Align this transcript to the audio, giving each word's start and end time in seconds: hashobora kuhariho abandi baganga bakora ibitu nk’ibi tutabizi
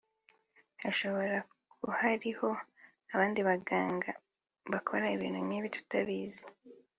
hashobora 0.81 1.35
kuhariho 1.79 2.49
abandi 3.13 3.39
baganga 3.47 4.09
bakora 4.71 5.05
ibitu 5.15 5.39
nk’ibi 5.45 5.69
tutabizi 5.75 6.45